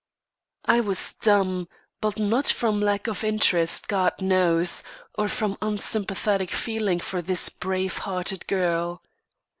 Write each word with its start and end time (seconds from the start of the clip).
I 0.65 0.79
was 0.79 1.13
dumb, 1.13 1.67
but 2.01 2.17
not 2.17 2.47
from 2.47 2.79
lack 2.81 3.05
of 3.05 3.23
interest, 3.23 3.87
God 3.87 4.13
knows, 4.19 4.81
or 5.13 5.27
from 5.27 5.59
unsympathetic 5.61 6.49
feeling 6.49 6.99
for 6.99 7.21
this 7.21 7.49
brave 7.49 7.99
hearted 7.99 8.47
girl. 8.47 9.03